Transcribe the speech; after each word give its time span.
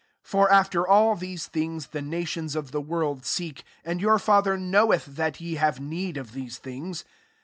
30 0.23 0.23
For 0.27 0.49
af^er 0.49 0.83
all 0.89 1.15
(hen 1.15 1.37
things 1.37 1.87
the 1.89 2.01
nations 2.01 2.55
of 2.55 2.71
Uie 2.71 2.83
wofM 2.87 3.23
seek; 3.23 3.63
and 3.85 4.01
your 4.01 4.17
Father 4.17 4.57
knowelk 4.57 5.05
that 5.05 5.39
ye 5.39 5.53
have 5.57 5.79
need 5.79 6.17
of 6.17 6.31
these 6.31 6.57
things. 6.57 7.05